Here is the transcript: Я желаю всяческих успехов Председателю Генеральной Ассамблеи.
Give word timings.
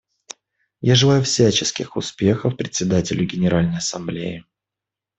Я 0.81 0.95
желаю 0.95 1.21
всяческих 1.23 1.95
успехов 1.95 2.57
Председателю 2.57 3.23
Генеральной 3.27 3.77
Ассамблеи. 3.77 4.43